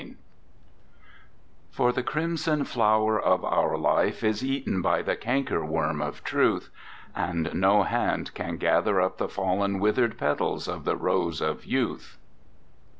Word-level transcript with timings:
III. 0.03 0.15
For 1.69 1.91
the 1.91 2.01
crimson 2.01 2.63
flower 2.63 3.21
of 3.21 3.45
our 3.45 3.77
life 3.77 4.23
is 4.23 4.43
eaten 4.43 4.81
by 4.81 5.03
the 5.03 5.15
cankerworm 5.15 6.01
of 6.01 6.23
truth. 6.23 6.71
And 7.15 7.53
no 7.53 7.83
hand 7.83 8.33
can 8.33 8.57
gather 8.57 8.99
up 8.99 9.19
the 9.19 9.29
fallen 9.29 9.79
withered 9.79 10.17
petals 10.17 10.67
of 10.67 10.85
the 10.85 10.95
rose 10.95 11.39
of 11.39 11.65
youth. 11.65 12.17